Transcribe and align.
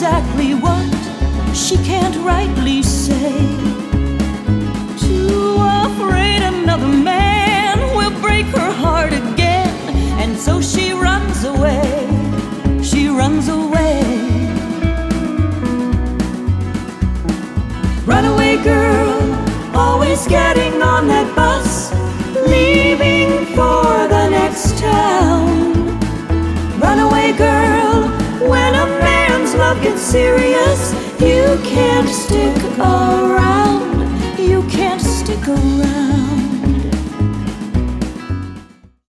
exactly 0.00 0.54
what 0.54 0.86
she 1.56 1.76
can't 1.78 2.14
rightly 2.18 2.84
say. 2.84 3.32
Too 4.96 5.56
afraid 5.58 6.40
another 6.40 6.86
man 6.86 7.80
will 7.96 8.14
break 8.20 8.46
her 8.46 8.70
heart 8.70 9.12
again, 9.12 9.74
and 10.20 10.36
so 10.38 10.60
she 10.60 10.92
runs 10.92 11.42
away. 11.42 12.06
She 12.80 13.08
runs 13.08 13.48
away. 13.48 14.04
Runaway 18.06 18.62
girl, 18.62 19.18
always 19.74 20.28
getting 20.28 20.47
gets 29.82 30.02
serious, 30.02 30.92
you 31.20 31.58
can't 31.64 32.08
stick 32.08 32.57